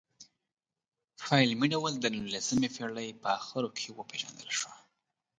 په 1.19 1.27
علمي 1.41 1.67
ډول 1.73 1.91
د 1.99 2.05
نولسمې 2.15 2.69
پېړۍ 2.75 3.09
په 3.23 3.27
اخرو 3.39 3.69
کې 3.77 3.87
وپېژندل 3.97 4.49
شوه. 4.59 4.73